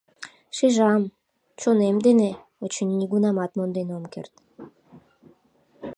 Шижам, 0.57 1.03
чонем 1.61 1.95
дене, 2.05 2.29
очыни, 2.63 2.93
нигунамат 2.99 3.51
монден 3.57 3.89
ом 3.97 4.03
керт! 4.13 4.33